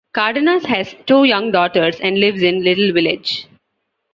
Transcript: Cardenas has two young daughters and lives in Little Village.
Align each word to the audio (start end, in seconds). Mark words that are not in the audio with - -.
Cardenas 0.15 0.65
has 0.65 0.95
two 1.05 1.25
young 1.25 1.51
daughters 1.51 1.99
and 1.99 2.17
lives 2.19 2.41
in 2.41 2.63
Little 2.63 2.91
Village. 2.91 3.45